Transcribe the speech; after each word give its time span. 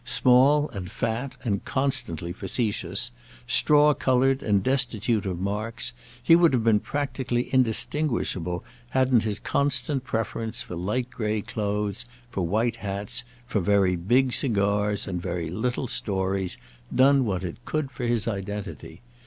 Small 0.03 0.67
and 0.69 0.89
fat 0.89 1.35
and 1.43 1.63
constantly 1.63 2.33
facetious, 2.33 3.11
straw 3.45 3.93
coloured 3.93 4.41
and 4.41 4.63
destitute 4.63 5.27
of 5.27 5.39
marks, 5.39 5.93
he 6.23 6.35
would 6.35 6.53
have 6.53 6.63
been 6.63 6.79
practically 6.79 7.53
indistinguishable 7.53 8.63
hadn't 8.97 9.21
his 9.25 9.39
constant 9.39 10.03
preference 10.03 10.63
for 10.63 10.75
light 10.75 11.11
grey 11.11 11.43
clothes, 11.43 12.05
for 12.31 12.41
white 12.41 12.77
hats, 12.77 13.23
for 13.45 13.61
very 13.61 13.95
big 13.95 14.33
cigars 14.33 15.07
and 15.07 15.21
very 15.21 15.49
little 15.49 15.87
stories, 15.87 16.57
done 16.95 17.23
what 17.23 17.43
it 17.43 17.63
could 17.63 17.91
for 17.91 18.05
his 18.07 18.27
identity. 18.27 19.01